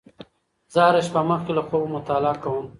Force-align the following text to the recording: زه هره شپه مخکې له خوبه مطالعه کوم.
زه 0.73 0.79
هره 0.85 1.01
شپه 1.07 1.21
مخکې 1.31 1.51
له 1.57 1.61
خوبه 1.67 1.87
مطالعه 1.95 2.35
کوم. 2.43 2.65